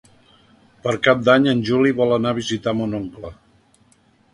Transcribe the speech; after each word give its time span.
Per 0.87 0.93
Cap 1.09 1.21
d'Any 1.29 1.47
en 1.53 1.63
Juli 1.69 1.95
vol 2.03 2.19
anar 2.19 2.33
a 2.35 2.41
visitar 2.41 2.77
mon 2.83 3.01
oncle. 3.05 3.37